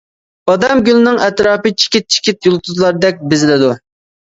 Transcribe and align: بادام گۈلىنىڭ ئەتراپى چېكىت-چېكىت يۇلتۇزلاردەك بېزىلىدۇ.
بادام 0.51 0.81
گۈلىنىڭ 0.87 1.19
ئەتراپى 1.25 1.73
چېكىت-چېكىت 1.83 2.51
يۇلتۇزلاردەك 2.51 3.25
بېزىلىدۇ. 3.31 3.75